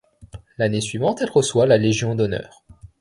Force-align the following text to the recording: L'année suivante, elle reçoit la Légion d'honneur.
L'année 0.57 0.81
suivante, 0.81 1.21
elle 1.21 1.29
reçoit 1.29 1.67
la 1.67 1.77
Légion 1.77 2.15
d'honneur. 2.15 2.63